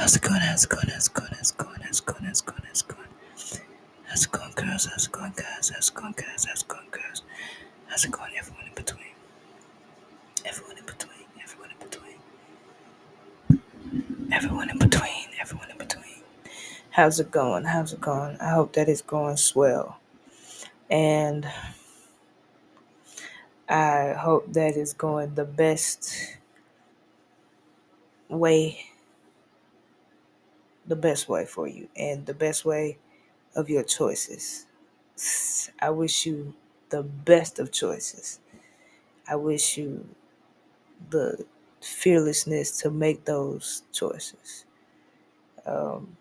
[0.00, 0.40] How's it going?
[0.40, 0.88] How's it going?
[0.88, 1.30] How's it going?
[1.34, 1.82] How's it going?
[1.82, 2.24] How's it going?
[2.24, 2.56] How's it going?
[2.64, 3.10] How's it going?
[4.06, 4.86] How's it going, girls?
[4.86, 5.68] How's it going, guys?
[5.68, 6.46] How's it going, guys?
[6.46, 7.22] How's it going, girls?
[7.86, 9.04] How's it going, everyone in between?
[10.46, 11.26] Everyone in between.
[11.42, 12.16] Everyone in between.
[14.32, 15.28] Everyone in between.
[15.38, 16.22] Everyone in between.
[16.92, 17.64] How's it going?
[17.64, 18.38] How's it going?
[18.40, 20.00] I hope that it's going swell.
[20.88, 21.46] And
[23.68, 26.38] I hope that it's going the best
[28.30, 28.86] way
[30.90, 32.98] the best way for you and the best way
[33.56, 34.66] of your choices.
[35.80, 36.54] I wish you
[36.90, 38.40] the best of choices.
[39.28, 40.08] I wish you
[41.10, 41.46] the
[41.82, 44.64] fearlessness to make those choices.
[45.66, 46.16] Um,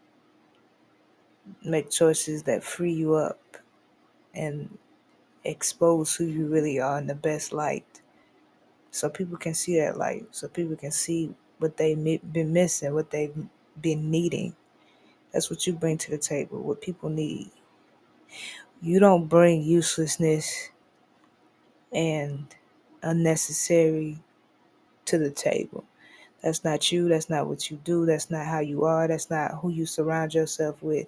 [1.64, 3.58] make choices that free you up
[4.34, 4.78] and
[5.44, 8.02] expose who you really are in the best light
[8.92, 13.12] so people can see that light so people can see what they've been missing what
[13.12, 13.36] they've
[13.82, 14.54] been needing
[15.32, 17.52] that's what you bring to the table, what people need.
[18.82, 20.70] You don't bring uselessness
[21.94, 22.48] and
[23.04, 24.20] unnecessary
[25.06, 25.86] to the table.
[26.44, 27.10] That's not you.
[27.10, 28.06] That's not what you do.
[28.06, 29.08] That's not how you are.
[29.08, 31.08] That's not who you surround yourself with.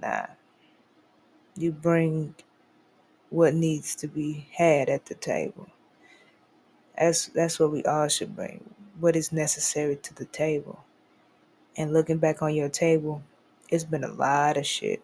[0.00, 0.26] Nah.
[1.56, 2.34] You bring
[3.30, 5.68] what needs to be had at the table.
[6.98, 8.74] That's that's what we all should bring.
[9.00, 10.80] What is necessary to the table.
[11.78, 13.22] And looking back on your table,
[13.70, 15.02] it's been a lot of shit.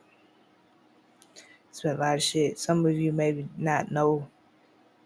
[1.71, 2.59] It's been a lot of shit.
[2.59, 4.29] Some of you maybe not know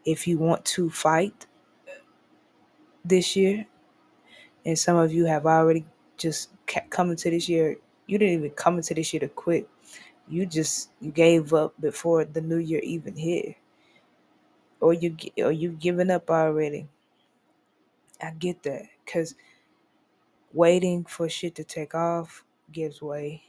[0.05, 1.47] if you want to fight
[3.05, 3.67] this year,
[4.65, 5.85] and some of you have already
[6.19, 7.77] just kept coming to this year.
[8.07, 9.69] You didn't even come into this year to quit.
[10.29, 13.57] You just you gave up before the new year even hit,
[14.81, 16.89] or you or you've given up already.
[18.23, 19.35] I get that because
[20.53, 23.45] waiting for shit to take off gives way.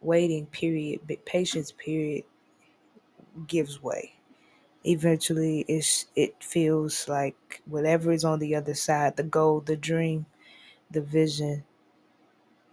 [0.00, 2.24] Waiting period, patience period
[3.46, 4.14] gives way.
[4.84, 10.26] Eventually, it's it feels like whatever is on the other side, the goal, the dream,
[10.90, 11.64] the vision,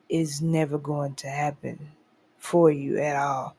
[0.09, 1.92] is never going to happen
[2.38, 3.56] for you at all.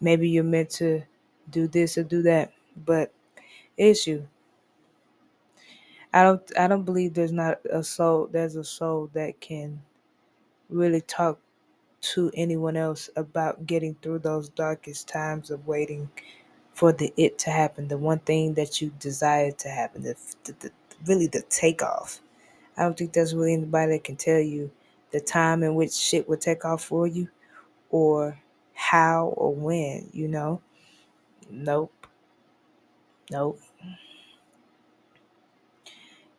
[0.00, 1.02] Maybe you're meant to
[1.50, 3.12] do this or do that, but
[3.76, 4.28] it's you.
[6.14, 9.82] I don't I don't believe there's not a soul there's a soul that can
[10.70, 11.40] really talk
[12.00, 16.10] to anyone else about getting through those darkest times of waiting
[16.72, 20.54] for the it to happen, the one thing that you desire to happen, the, the,
[20.60, 20.72] the
[21.06, 22.20] really the takeoff.
[22.76, 24.70] I don't think there's really anybody that can tell you
[25.12, 27.28] the time in which shit will take off for you
[27.90, 28.38] or
[28.74, 30.62] how or when, you know?
[31.50, 32.08] Nope.
[33.30, 33.60] Nope.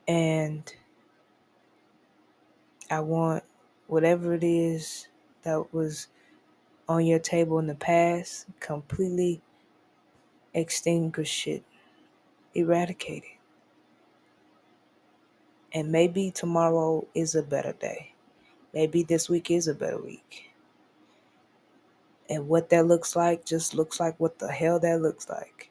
[0.07, 0.73] And
[2.89, 3.43] I want
[3.87, 5.07] whatever it is
[5.43, 6.07] that was
[6.87, 9.41] on your table in the past completely
[10.53, 11.63] extinguish it,
[12.53, 13.39] eradicate it.
[15.73, 18.13] And maybe tomorrow is a better day.
[18.73, 20.51] Maybe this week is a better week.
[22.29, 25.69] And what that looks like just looks like what the hell that looks like.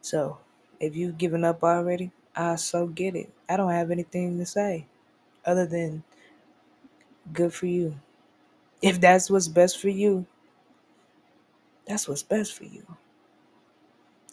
[0.00, 0.38] So,
[0.80, 3.30] if you've given up already, I so get it.
[3.48, 4.86] I don't have anything to say
[5.44, 6.04] other than
[7.32, 8.00] good for you.
[8.82, 10.26] If that's what's best for you,
[11.86, 12.86] that's what's best for you.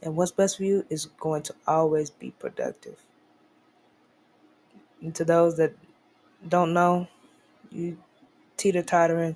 [0.04, 3.04] And what's best for you is going to always be productive.
[5.02, 5.74] And to those that
[6.48, 7.08] don't know,
[7.72, 7.98] you
[8.58, 9.36] teeter tottering,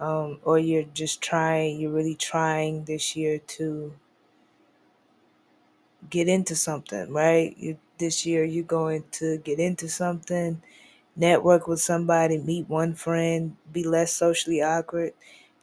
[0.00, 3.94] um, or you're just trying, you're really trying this year to
[6.08, 7.54] get into something, right?
[7.58, 10.62] You, this year you're going to get into something,
[11.16, 15.14] network with somebody, meet one friend, be less socially awkward,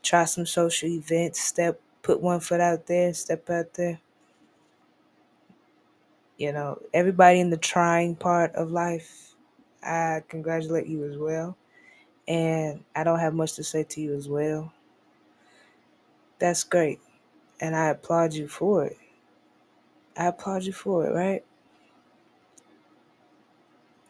[0.04, 4.00] try some social events, step put one foot out there, step out there.
[6.38, 9.34] You know, everybody in the trying part of life,
[9.84, 11.58] I congratulate you as well.
[12.28, 14.74] And I don't have much to say to you as well.
[16.40, 17.00] That's great.
[17.62, 18.98] And I applaud you for it.
[20.18, 21.46] I applaud you for it, right?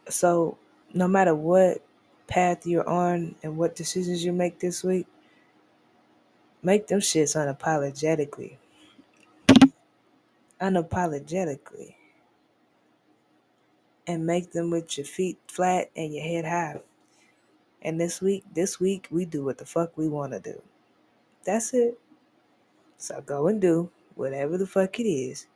[0.10, 0.58] So,
[0.94, 1.84] no matter what
[2.28, 5.06] path you're on and what decisions you make this week,
[6.64, 8.58] make them shits unapologetically.
[10.62, 11.96] Unapologetically.
[14.06, 16.82] And make them with your feet flat and your head high.
[17.82, 20.62] And this week, this week, we do what the fuck we want to do.
[21.44, 22.00] That's it.
[22.98, 25.48] So go and do whatever the fuck it is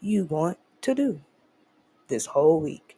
[0.00, 1.20] you want to do
[2.08, 2.96] this whole week.